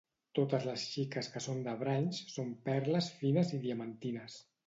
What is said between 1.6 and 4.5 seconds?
de Brines, són perles fines i diamantines.